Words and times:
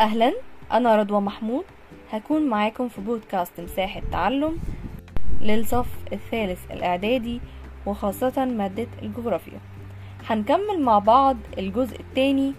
أهلا 0.00 0.32
أنا 0.72 0.96
رضوى 0.96 1.20
محمود. 1.20 1.64
هكون 2.12 2.42
معاكم 2.48 2.88
في 2.88 3.00
بودكاست 3.00 3.60
مساحة 3.60 4.02
تعلم 4.12 4.58
للصف 5.40 5.86
الثالث 6.12 6.70
الإعدادي 6.70 7.40
وخاصة 7.86 8.44
مادة 8.44 8.86
الجغرافيا. 9.02 9.58
هنكمل 10.28 10.80
مع 10.80 10.98
بعض 10.98 11.36
الجزء 11.58 12.00
الثاني 12.00 12.52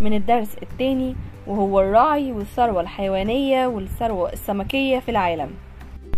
من 0.00 0.14
الدرس 0.14 0.56
الثاني 0.62 1.16
وهو 1.46 1.80
الرعي 1.80 2.32
والثروة 2.32 2.80
الحيوانية 2.80 3.66
والثروة 3.66 4.32
السمكية 4.32 4.98
في 4.98 5.10
العالم. 5.10 5.50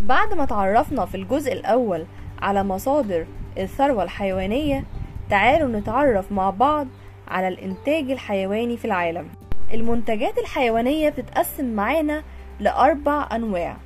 بعد 0.00 0.34
ما 0.34 0.44
تعرفنا 0.44 1.04
في 1.04 1.14
الجزء 1.14 1.52
الأول 1.52 2.06
على 2.42 2.64
مصادر 2.64 3.26
الثروة 3.58 4.02
الحيوانية 4.02 4.84
تعالوا 5.30 5.80
نتعرف 5.80 6.32
مع 6.32 6.50
بعض 6.50 6.86
على 7.28 7.48
الإنتاج 7.48 8.10
الحيواني 8.10 8.76
في 8.76 8.84
العالم. 8.84 9.28
المنتجات 9.74 10.38
الحيوانية 10.38 11.08
بتتقسم 11.08 11.74
معانا 11.74 12.22
لأربع 12.60 13.28
أنواع. 13.32 13.76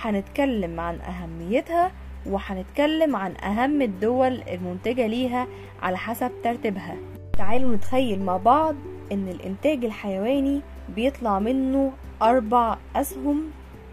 هنتكلم 0.00 0.80
عن 0.80 1.00
أهميتها 1.00 1.92
وهنتكلم 2.26 3.16
عن 3.16 3.36
أهم 3.36 3.82
الدول 3.82 4.42
المنتجة 4.42 5.06
ليها 5.06 5.46
على 5.82 5.96
حسب 5.98 6.30
ترتيبها. 6.44 6.96
تعالوا 7.38 7.74
نتخيل 7.74 8.22
مع 8.22 8.36
بعض 8.36 8.74
إن 9.12 9.28
الإنتاج 9.28 9.84
الحيواني 9.84 10.60
بيطلع 10.88 11.38
منه 11.38 11.92
أربع 12.22 12.76
أسهم. 12.96 13.50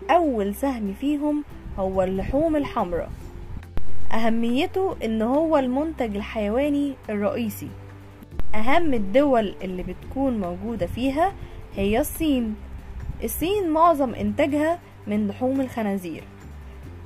أول 0.10 0.56
سهم 0.56 0.94
فيهم 0.94 1.44
هو 1.80 2.02
اللحوم 2.04 2.56
الحمراء. 2.56 3.10
أهميته 4.14 4.96
إن 5.04 5.22
هو 5.22 5.58
المنتج 5.58 6.16
الحيواني 6.16 6.94
الرئيسي. 7.10 7.70
أهم 8.56 8.94
الدول 8.94 9.56
اللي 9.64 9.84
بتكون 9.84 10.40
موجودة 10.40 10.86
فيها 10.86 11.34
هي 11.76 12.00
الصين. 12.00 12.56
الصين 13.24 13.70
معظم 13.70 14.14
إنتاجها 14.14 14.80
من 15.08 15.28
لحوم 15.28 15.62
الخنازير. 15.62 16.24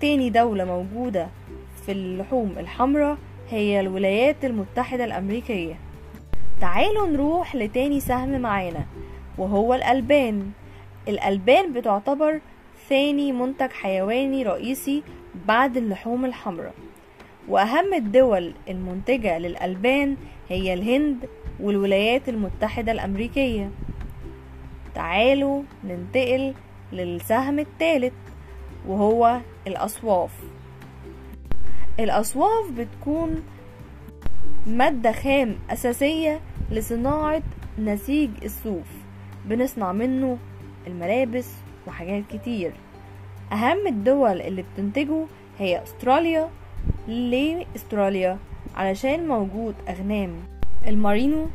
تاني 0.02 0.30
دولة 0.30 0.66
موجودة 0.66 1.28
في 1.86 1.92
اللحوم 1.92 2.56
الحمراء 2.58 3.18
هي 3.50 3.80
الولايات 3.80 4.46
المتحدة 4.46 5.06
الأمريكية. 5.06 5.76
تعالوا 6.62 7.08
نروح 7.08 7.56
لتاني 7.56 8.00
سهم 8.00 8.42
معانا 8.42 8.86
وهو 9.38 9.74
الألبان. 9.74 10.52
الألبان 11.08 11.74
بتعتبر 11.74 12.40
ثاني 12.90 13.32
منتج 13.32 13.72
حيواني 13.72 14.44
رئيسي 14.44 15.04
بعد 15.48 15.78
اللحوم 15.78 16.26
الحمراء. 16.26 16.74
وأهم 17.50 17.94
الدول 17.94 18.54
المنتجة 18.70 19.38
للألبان 19.38 20.18
هي 20.50 20.74
الهند 20.74 21.30
والولايات 21.60 22.30
المتحدة 22.30 22.92
الأمريكية. 22.92 23.72
تعالوا 24.96 25.64
ننتقل 25.84 26.54
للسهم 26.94 27.60
الثالث 27.60 28.14
وهو 28.88 29.40
الأصواف. 29.68 30.32
الأصواف 32.00 32.72
بتكون 32.72 33.44
مادة 34.68 35.12
خام 35.12 35.56
أساسية 35.70 36.40
لصناعة 36.72 37.44
نسيج 37.80 38.30
الصوف. 38.44 38.88
بنصنع 39.46 39.92
منه 39.92 40.38
الملابس 40.88 41.52
وحاجات 41.88 42.24
كتير. 42.34 42.72
أهم 43.52 43.88
الدول 43.88 44.42
اللي 44.42 44.64
بتنتجه 44.74 45.26
هي 45.60 45.84
أستراليا 45.84 46.50
ليه 47.10 47.66
أستراليا؟ 47.76 48.38
علشان 48.76 49.28
موجود 49.28 49.76
أغنام. 49.90 50.36
المارينو 50.88 51.46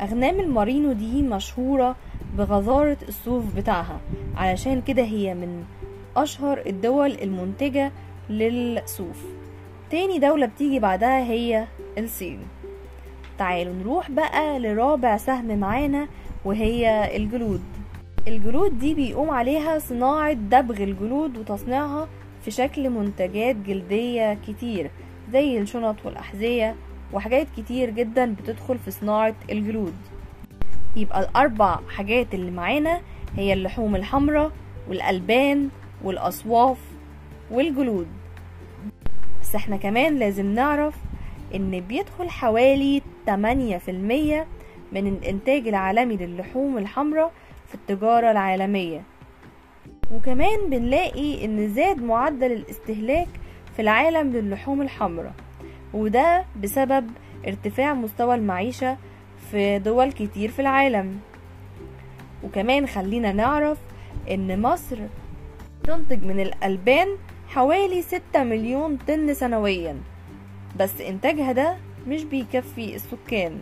أغنام 0.00 0.40
المارينو 0.40 0.92
دي 0.92 1.22
مشهورة 1.22 1.96
بغزارة 2.38 2.96
الصوف 3.08 3.56
بتاعها. 3.56 4.00
علشان 4.36 4.82
كده 4.82 5.02
هي 5.02 5.34
من 5.34 5.64
أشهر 6.16 6.62
الدول 6.66 7.12
المنتجة 7.22 7.92
للصوف. 8.30 9.24
تاني 9.90 10.18
دولة 10.18 10.46
بتيجي 10.46 10.78
بعدها 10.78 11.24
هي 11.24 11.66
الصين. 11.98 12.38
تعالوا 13.38 13.74
نروح 13.74 14.10
بقى 14.10 14.58
لرابع 14.58 15.16
سهم 15.16 15.58
معانا 15.58 16.08
وهي 16.44 17.16
الجلود. 17.16 17.62
الجلود 18.28 18.78
دي 18.78 18.94
بيقوم 18.94 19.30
عليها 19.30 19.78
صناعة 19.78 20.32
دبغ 20.32 20.82
الجلود 20.82 21.38
وتصنيعها 21.38 22.08
في 22.44 22.50
شكل 22.50 22.90
منتجات 22.90 23.56
جلدية 23.56 24.38
كتير 24.48 24.90
زي 25.32 25.58
الشنط 25.58 25.96
والأحذية 26.04 26.76
وحاجات 27.12 27.46
كتير 27.56 27.90
جدا 27.90 28.34
بتدخل 28.34 28.78
في 28.78 28.90
صناعة 28.90 29.34
الجلود. 29.50 29.94
يبقى 30.96 31.20
الأربع 31.20 31.78
حاجات 31.88 32.34
اللي 32.34 32.50
معانا 32.50 33.00
هي 33.36 33.52
اللحوم 33.52 33.96
الحمراء 33.96 34.50
والألبان 34.88 35.68
والأصواف 36.04 36.78
والجلود. 37.50 38.06
بس 39.42 39.54
إحنا 39.54 39.76
كمان 39.76 40.18
لازم 40.18 40.54
نعرف 40.54 40.94
إن 41.54 41.80
بيدخل 41.80 42.30
حوالي 42.30 43.02
8% 43.26 43.30
من 44.92 45.06
الإنتاج 45.06 45.68
العالمي 45.68 46.16
للحوم 46.16 46.78
الحمراء 46.78 47.32
في 47.68 47.74
التجارة 47.74 48.30
العالمية. 48.30 49.02
وكمان 50.14 50.70
بنلاقي 50.70 51.44
إن 51.44 51.68
زاد 51.74 52.02
معدل 52.02 52.52
الاستهلاك 52.52 53.28
في 53.76 53.82
العالم 53.82 54.32
للحوم 54.32 54.82
الحمراء 54.82 55.32
وده 55.94 56.44
بسبب 56.62 57.10
ارتفاع 57.46 57.94
مستوى 57.94 58.34
المعيشة 58.34 58.96
في 59.50 59.78
دول 59.78 60.12
كتير 60.12 60.50
في 60.50 60.58
العالم. 60.62 61.20
وكمان 62.44 62.86
خلينا 62.86 63.32
نعرف 63.32 63.78
إن 64.30 64.62
مصر 64.62 64.98
تنتج 65.84 66.24
من 66.24 66.40
الألبان 66.40 67.08
حوالي 67.48 68.02
ستة 68.02 68.42
مليون 68.44 68.96
طن 69.08 69.34
سنويا 69.34 69.96
بس 70.78 71.00
إنتاجها 71.00 71.52
ده 71.52 71.76
مش 72.08 72.24
بيكفي 72.24 72.94
السكان 72.96 73.58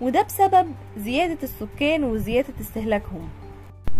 وده 0.00 0.22
بسبب 0.22 0.74
زيادة 0.98 1.38
السكان 1.42 2.04
وزيادة 2.04 2.54
استهلاكهم. 2.60 3.28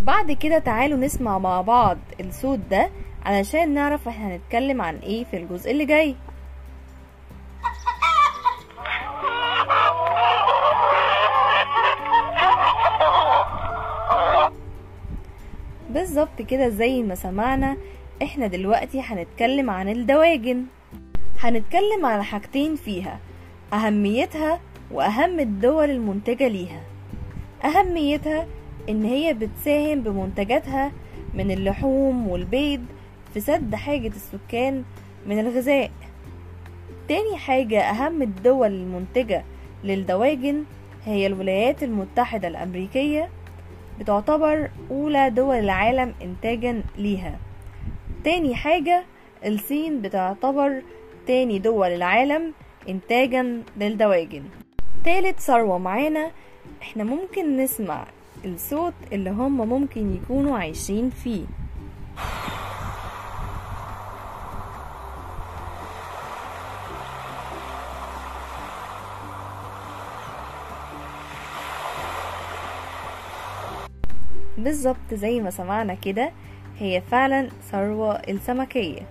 بعد 0.03 0.31
كده 0.31 0.59
تعالوا 0.59 0.97
نسمع 0.97 1.37
مع 1.39 1.61
بعض 1.61 1.97
الصوت 2.19 2.59
ده 2.59 2.89
علشان 3.25 3.73
نعرف 3.73 4.07
إحنا 4.07 4.35
هنتكلم 4.35 4.81
عن 4.81 4.95
إيه 4.97 5.23
في 5.23 5.37
الجزء 5.37 5.71
اللي 5.71 5.85
جاي. 5.85 6.15
بالظبط 15.89 16.41
كده 16.41 16.69
زي 16.69 17.03
ما 17.03 17.15
سمعنا 17.15 17.77
إحنا 18.23 18.47
دلوقتي 18.47 19.01
هنتكلم 19.01 19.69
عن 19.69 19.89
الدواجن. 19.89 20.65
هنتكلم 21.39 22.05
على 22.05 22.23
حاجتين 22.23 22.75
فيها 22.75 23.19
أهميتها 23.73 24.59
وأهم 24.91 25.39
الدول 25.39 25.89
المنتجة 25.89 26.47
ليها. 26.47 26.81
أهميتها 27.65 28.47
إن 28.89 29.03
هي 29.03 29.33
بتساهم 29.33 30.01
بمنتجاتها 30.01 30.91
من 31.33 31.51
اللحوم 31.51 32.27
والبيض 32.27 32.85
في 33.33 33.39
سد 33.39 33.75
حاجة 33.75 34.07
السكان 34.07 34.83
من 35.27 35.39
الغذاء. 35.39 35.91
تاني 37.07 37.37
حاجة 37.37 37.81
أهم 37.81 38.21
الدول 38.21 38.71
المنتجة 38.71 39.43
للدواجن 39.83 40.63
هي 41.05 41.27
الولايات 41.27 41.83
المتحدة 41.83 42.47
الأمريكية 42.47 43.29
بتعتبر 43.99 44.69
أولى 44.91 45.29
دول 45.29 45.55
العالم 45.55 46.13
إنتاجا 46.21 46.83
ليها. 46.97 47.39
تاني 48.23 48.55
حاجة 48.55 49.03
الصين 49.45 50.01
بتعتبر 50.01 50.81
تاني 51.27 51.59
دول 51.59 51.87
العالم 51.87 52.53
إنتاجا 52.89 53.61
للدواجن. 53.77 54.43
تالت 55.03 55.39
ثروة 55.39 55.77
معانا 55.77 56.31
إحنا 56.81 57.03
ممكن 57.03 57.57
نسمع 57.57 58.07
الصوت 58.45 58.93
اللي 59.13 59.29
هم 59.29 59.69
ممكن 59.69 60.15
يكونوا 60.15 60.57
عايشين 60.57 61.09
فيه. 61.09 61.45
بالظبط 74.57 75.13
زي 75.13 75.39
ما 75.39 75.49
سمعنا 75.49 75.93
كده 75.93 76.31
هي 76.79 77.01
فعلا 77.01 77.49
ثروة 77.71 78.13
السمكية. 78.13 79.01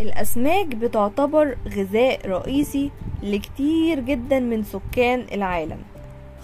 الأسماك 0.00 0.66
بتعتبر 0.66 1.56
غذاء 1.68 2.28
رئيسي 2.28 2.90
لكتير 3.22 4.00
جدا 4.00 4.40
من 4.40 4.62
سكان 4.62 5.26
العالم. 5.32 5.78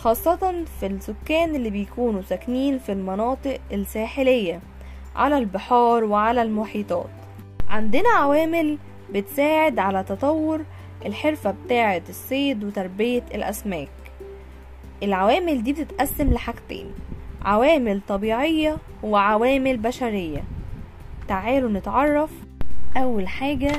خاصة 0.03 0.65
في 0.81 0.87
السكان 0.87 1.55
اللي 1.55 1.71
بيكونوا 1.71 2.23
ساكنين 2.23 2.79
في 2.79 2.93
المناطق 2.93 3.59
الساحلية 3.73 4.61
على 5.17 5.39
البحار 5.39 6.05
وعلى 6.05 6.43
المحيطات. 6.43 7.11
عندنا 7.69 8.09
عوامل 8.09 8.79
بتساعد 9.15 9.79
على 9.79 10.03
تطور 10.03 10.65
الحرفة 11.07 11.55
بتاعة 11.65 12.03
الصيد 12.09 12.65
وتربية 12.65 13.23
الأسماك. 13.35 13.89
العوامل 15.03 15.63
دي 15.63 15.73
بتتقسم 15.73 16.33
لحاجتين 16.33 16.87
عوامل 17.43 18.01
طبيعية 18.09 18.77
وعوامل 19.03 19.77
بشرية. 19.77 20.45
تعالوا 21.29 21.71
نتعرف. 21.71 22.31
أول 22.97 23.29
حاجة 23.29 23.73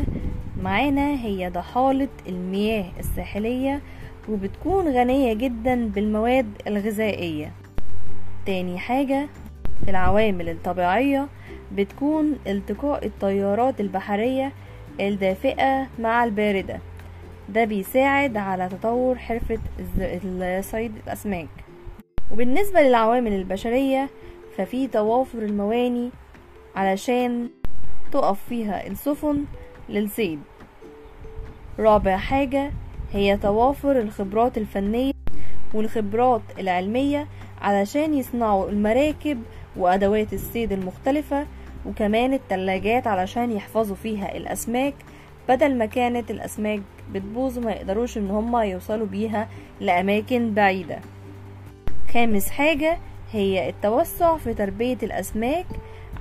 معانا 0.61 1.25
هي 1.25 1.49
ضحالة 1.49 2.09
المياه 2.27 2.85
الساحلية 2.99 3.81
وبتكون 4.29 4.87
غنية 4.87 5.33
جدا 5.33 5.87
بالمواد 5.87 6.47
الغذائية. 6.67 7.51
تاني 8.45 8.79
حاجة 8.79 9.27
في 9.85 9.91
العوامل 9.91 10.49
الطبيعية 10.49 11.27
بتكون 11.71 12.39
التقاء 12.47 13.05
التيارات 13.05 13.81
البحرية 13.81 14.51
الدافئة 14.99 15.87
مع 15.99 16.23
الباردة. 16.23 16.79
ده 17.49 17.65
بيساعد 17.65 18.37
على 18.37 18.69
تطور 18.69 19.15
حرفة 19.15 19.59
صيد 20.61 20.91
الأسماك. 21.07 21.49
وبالنسبة 22.31 22.81
للعوامل 22.81 23.33
البشرية 23.33 24.09
ففي 24.57 24.87
توافر 24.87 25.37
المواني 25.37 26.09
علشان 26.75 27.49
تقف 28.11 28.39
فيها 28.49 28.87
السفن 28.87 29.45
للصيد. 29.89 30.39
رابع 31.79 32.17
حاجة 32.17 32.71
هي 33.13 33.37
توافر 33.37 33.99
الخبرات 33.99 34.57
الفنية 34.57 35.13
والخبرات 35.73 36.41
العلمية 36.59 37.27
علشان 37.61 38.13
يصنعوا 38.13 38.69
المراكب 38.69 39.41
وأدوات 39.75 40.33
الصيد 40.33 40.71
المختلفة 40.71 41.45
وكمان 41.85 42.33
التلاجات 42.33 43.07
علشان 43.07 43.51
يحفظوا 43.51 43.95
فيها 43.95 44.37
الأسماك 44.37 44.93
بدل 45.49 45.77
ما 45.77 45.85
كانت 45.85 46.31
الأسماك 46.31 46.81
بتبوظ 47.11 47.57
وما 47.57 47.71
يقدروش 47.71 48.17
إن 48.17 48.29
هما 48.29 48.65
يوصلوا 48.65 49.07
بيها 49.07 49.49
لأماكن 49.79 50.53
بعيدة. 50.53 50.99
خامس 52.13 52.49
حاجة 52.49 52.97
هي 53.31 53.69
التوسع 53.69 54.37
في 54.37 54.53
تربية 54.53 54.97
الأسماك 55.03 55.65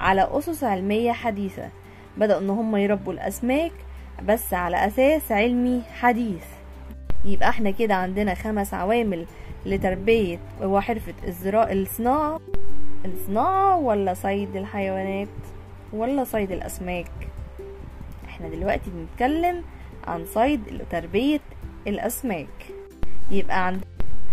على 0.00 0.28
أسس 0.30 0.64
علمية 0.64 1.12
حديثة. 1.12 1.68
بدأوا 2.16 2.40
إن 2.40 2.50
هم 2.50 2.76
يربوا 2.76 3.12
الأسماك 3.12 3.72
بس 4.24 4.54
على 4.54 4.86
أساس 4.86 5.32
علمي 5.32 5.82
حديث. 6.00 6.44
يبقى 7.24 7.48
إحنا 7.48 7.70
كده 7.70 7.94
عندنا 7.94 8.34
خمس 8.34 8.74
عوامل 8.74 9.26
لتربية 9.66 10.38
وحرفة 10.62 11.14
الزراعة 11.28 11.72
الصناعة 11.72 12.40
الصناعة 13.04 13.76
ولا 13.76 14.14
صيد 14.14 14.56
الحيوانات 14.56 15.28
ولا 15.92 16.24
صيد 16.24 16.52
الأسماك؟ 16.52 17.10
إحنا 18.28 18.48
دلوقتي 18.48 18.90
بنتكلم 18.90 19.62
عن 20.06 20.24
صيد 20.26 20.60
تربية 20.90 21.40
الأسماك. 21.86 22.48
يبقى 23.30 23.66
عند 23.66 23.84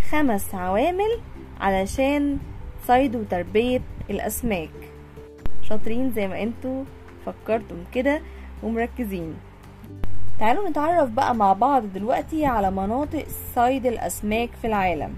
خمس 0.09 0.56
عوامل 0.56 1.19
علشان 1.59 2.38
صيد 2.88 3.15
وتربية 3.15 3.81
الأسماك. 4.09 4.69
شاطرين 5.62 6.12
زي 6.12 6.27
ما 6.27 6.44
أنتوا 6.44 6.83
فكرتم 7.25 7.83
كده 7.94 8.21
ومركزين. 8.63 9.35
تعالوا 10.39 10.69
نتعرف 10.69 11.09
بقى 11.09 11.36
مع 11.36 11.53
بعض 11.53 11.83
دلوقتي 11.94 12.45
على 12.45 12.71
مناطق 12.71 13.25
صيد 13.56 13.86
الأسماك 13.86 14.50
في 14.62 14.68
العالم. 14.68 15.13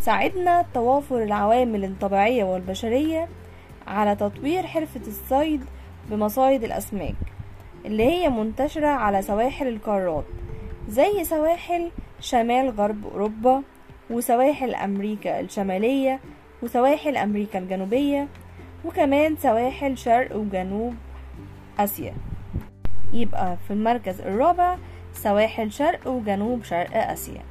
ساعدنا 0.00 0.64
توافر 0.74 1.22
العوامل 1.22 1.84
الطبيعية 1.84 2.44
والبشرية 2.44 3.28
على 3.86 4.16
تطوير 4.16 4.66
حرفة 4.66 5.00
الصيد 5.06 5.64
بمصايد 6.10 6.64
الأسماك 6.64 7.14
اللي 7.86 8.04
هي 8.04 8.28
منتشرة 8.28 8.86
على 8.86 9.22
سواحل 9.22 9.68
القارات 9.68 10.24
زي 10.88 11.24
سواحل 11.24 11.90
شمال 12.20 12.70
غرب 12.70 13.06
أوروبا 13.06 13.62
وسواحل 14.10 14.74
أمريكا 14.74 15.40
الشمالية 15.40 16.20
وسواحل 16.62 17.16
أمريكا 17.16 17.58
الجنوبية 17.58 18.28
وكمان 18.84 19.36
سواحل 19.36 19.98
شرق 19.98 20.36
وجنوب 20.36 20.94
آسيا. 21.78 22.14
يبقى 23.12 23.56
في 23.66 23.72
المركز 23.72 24.20
الرابع 24.20 24.76
سواحل 25.14 25.72
شرق 25.72 26.08
وجنوب 26.08 26.64
شرق 26.64 26.96
آسيا. 26.96 27.42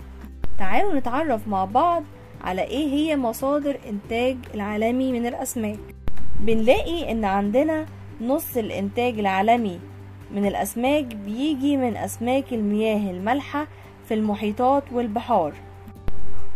تعالوا 0.57 0.93
نتعرف 0.93 1.47
مع 1.47 1.65
بعض 1.65 2.03
على 2.43 2.61
إيه 2.61 2.87
هي 2.87 3.17
مصادر 3.17 3.77
إنتاج 3.89 4.37
العالمي 4.53 5.11
من 5.11 5.25
الأسماك. 5.25 5.79
بنلاقي 6.39 7.11
إن 7.11 7.25
عندنا 7.25 7.85
نص 8.21 8.57
الإنتاج 8.57 9.19
العالمي 9.19 9.79
من 10.31 10.45
الأسماك 10.45 11.05
بيجي 11.05 11.77
من 11.77 11.97
أسماك 11.97 12.53
المياه 12.53 13.11
المالحة 13.11 13.67
في 14.07 14.13
المحيطات 14.13 14.83
والبحار. 14.91 15.53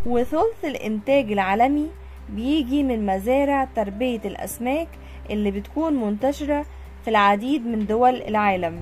وثلث 0.05 0.65
الإنتاج 0.65 1.31
العالمي 1.31 1.87
بيجي 2.29 2.83
من 2.83 3.05
مزارع 3.05 3.67
تربية 3.75 4.21
الأسماك 4.25 4.87
اللي 5.29 5.51
بتكون 5.51 5.93
منتشرة 5.93 6.65
في 7.03 7.09
العديد 7.09 7.65
من 7.67 7.85
دول 7.85 8.21
العالم. 8.21 8.81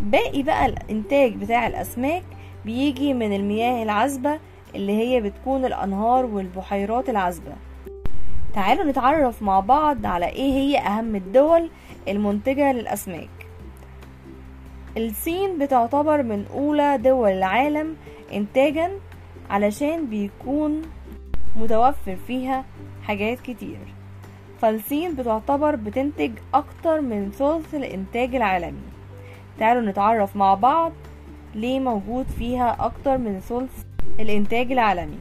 باقي 0.00 0.42
بقى 0.42 0.66
الإنتاج 0.66 1.34
بتاع 1.34 1.66
الأسماك 1.66 2.22
بيجي 2.64 3.14
من 3.14 3.32
المياه 3.36 3.82
العذبة 3.82 4.38
اللي 4.74 4.92
هي 4.92 5.20
بتكون 5.20 5.64
الأنهار 5.64 6.24
والبحيرات 6.24 7.08
العذبة. 7.08 7.52
تعالوا 8.54 8.84
نتعرف 8.84 9.42
مع 9.42 9.60
بعض 9.60 10.06
على 10.06 10.26
إيه 10.26 10.52
هي 10.52 10.78
أهم 10.78 11.16
الدول 11.16 11.70
المنتجة 12.08 12.72
للأسماك. 12.72 13.28
الصين 14.96 15.58
بتعتبر 15.58 16.22
من 16.22 16.46
أولى 16.52 16.98
دول 16.98 17.30
العالم 17.30 17.96
انتاجا 18.32 18.90
علشان 19.50 20.06
بيكون 20.06 20.82
متوفر 21.56 22.16
فيها 22.26 22.64
حاجات 23.02 23.40
كتير. 23.40 23.78
فالصين 24.60 25.14
بتعتبر 25.14 25.76
بتنتج 25.76 26.32
أكتر 26.54 27.00
من 27.00 27.30
ثلث 27.30 27.74
الإنتاج 27.74 28.34
العالمي. 28.34 28.82
تعالوا 29.58 29.82
نتعرف 29.82 30.36
مع 30.36 30.54
بعض 30.54 30.92
ليه 31.54 31.80
موجود 31.80 32.26
فيها 32.26 32.76
أكتر 32.80 33.18
من 33.18 33.40
ثلث 33.40 33.84
الإنتاج 34.20 34.72
العالمي. 34.72 35.18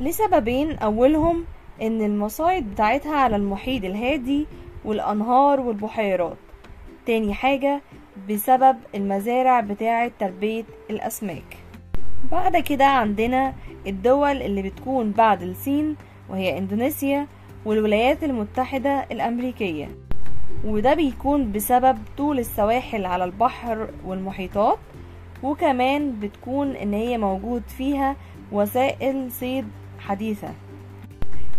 لسببين 0.00 0.78
أولهم 0.78 1.44
إن 1.82 2.02
المصايد 2.02 2.70
بتاعتها 2.70 3.16
على 3.16 3.36
المحيط 3.36 3.84
الهادي 3.84 4.46
والأنهار 4.84 5.60
والبحيرات. 5.60 6.36
تاني 7.06 7.34
حاجة 7.34 7.80
بسبب 8.30 8.76
المزارع 8.94 9.60
بتاعة 9.60 10.10
تربية 10.18 10.64
الأسماك. 10.90 11.56
بعد 12.32 12.56
كده 12.56 12.84
عندنا 12.84 13.54
الدول 13.86 14.42
اللي 14.42 14.62
بتكون 14.62 15.10
بعد 15.10 15.42
الصين 15.42 15.96
وهي 16.28 16.58
إندونيسيا 16.58 17.26
والولايات 17.64 18.24
المتحدة 18.24 19.06
الأمريكية. 19.12 19.88
وده 20.64 20.94
بيكون 20.94 21.52
بسبب 21.52 21.98
طول 22.16 22.38
السواحل 22.38 23.06
على 23.06 23.24
البحر 23.24 23.88
والمحيطات 24.04 24.78
وكمان 25.42 26.20
بتكون 26.20 26.76
إن 26.76 26.94
هي 26.94 27.18
موجود 27.18 27.62
فيها 27.68 28.16
وسائل 28.52 29.32
صيد 29.32 29.68
حديثة. 29.98 30.48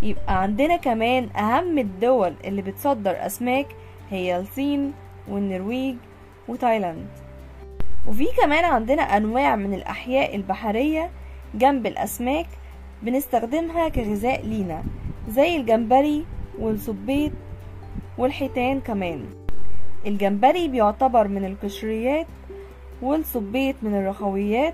يبقى 0.03 0.41
عندنا 0.41 0.75
كمان 0.77 1.29
أهم 1.35 1.77
الدول 1.77 2.33
اللي 2.45 2.61
بتصدر 2.61 3.25
أسماك 3.25 3.67
هي 4.09 4.39
الصين 4.39 4.93
والنرويج 5.29 5.95
وتايلاند. 6.47 7.07
وفي 8.07 8.27
كمان 8.41 8.65
عندنا 8.65 9.01
أنواع 9.01 9.55
من 9.55 9.73
الأحياء 9.73 10.35
البحرية 10.35 11.09
جنب 11.55 11.85
الأسماك 11.87 12.47
بنستخدمها 13.03 13.89
كغذاء 13.89 14.45
لينا. 14.45 14.83
زي 15.29 15.57
الجمبري 15.57 16.25
والصبيط 16.59 17.31
والحيتان 18.17 18.79
كمان. 18.79 19.25
الجمبري 20.05 20.67
بيعتبر 20.67 21.27
من 21.27 21.45
القشريات 21.45 22.27
والصبيط 23.01 23.75
من 23.81 23.93
الرخويات 23.95 24.73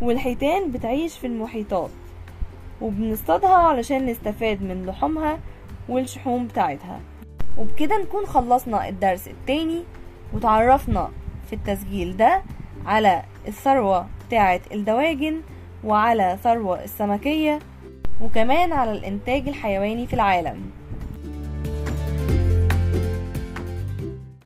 والحيتان 0.00 0.70
بتعيش 0.70 1.18
في 1.18 1.26
المحيطات 1.26 1.90
وبنصطادها 2.80 3.54
علشان 3.54 4.06
نستفاد 4.06 4.62
من 4.62 4.86
لحومها 4.86 5.38
والشحوم 5.88 6.46
بتاعتها. 6.46 7.00
وبكده 7.58 8.02
نكون 8.02 8.26
خلصنا 8.26 8.88
الدرس 8.88 9.28
التاني 9.28 9.82
وتعرفنا 10.34 11.08
في 11.46 11.52
التسجيل 11.52 12.16
ده 12.16 12.42
على 12.86 13.22
الثروة 13.48 14.06
بتاعة 14.28 14.60
الدواجن 14.72 15.40
وعلى 15.84 16.38
ثروة 16.42 16.84
السمكية 16.84 17.58
وكمان 18.20 18.72
على 18.72 18.92
الإنتاج 18.92 19.48
الحيواني 19.48 20.06
في 20.06 20.14
العالم. 20.14 20.70